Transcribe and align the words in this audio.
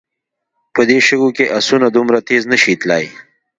په 0.73 0.81
دې 0.89 0.97
شګو 1.07 1.29
کې 1.35 1.51
آسونه 1.57 1.87
دومره 1.95 2.19
تېز 2.27 2.43
نه 2.51 2.57
شي 2.61 2.73
تلای. 2.81 3.05